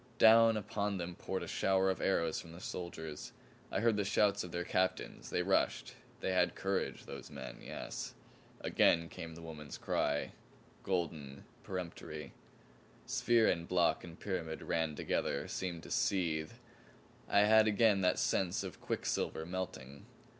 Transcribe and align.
Down 0.17 0.57
upon 0.57 0.97
them 0.97 1.13
poured 1.13 1.43
a 1.43 1.47
shower 1.47 1.91
of 1.91 2.01
arrows 2.01 2.41
from 2.41 2.53
the 2.53 2.59
soldiers. 2.59 3.33
I 3.71 3.81
heard 3.81 3.97
the 3.97 4.03
shouts 4.03 4.43
of 4.43 4.51
their 4.51 4.63
captains; 4.63 5.29
they 5.29 5.43
rushed. 5.43 5.93
They 6.21 6.31
had 6.31 6.55
courage 6.55 7.05
those 7.05 7.29
men 7.29 7.59
yes! 7.61 8.15
Again 8.61 9.09
came 9.09 9.35
the 9.35 9.43
woman's 9.43 9.77
cry 9.77 10.31
golden, 10.81 11.43
peremptory. 11.63 12.33
Sphere 13.05 13.47
and 13.47 13.67
block 13.67 14.03
and 14.03 14.19
pyramid 14.19 14.63
ran 14.63 14.95
together, 14.95 15.47
seemed 15.47 15.83
to 15.83 15.91
seethe. 15.91 16.53
I 17.29 17.41
had 17.41 17.67
again 17.67 18.01
that 18.01 18.17
sense 18.17 18.63
of 18.63 18.77
a 18.77 18.79
quicksilver 18.79 19.45
melting. 19.45 20.07